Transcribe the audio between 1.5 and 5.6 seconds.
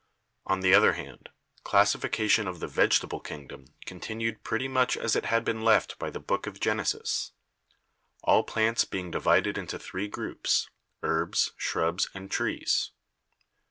classification of the vegetable kingdom continued pretty much as it had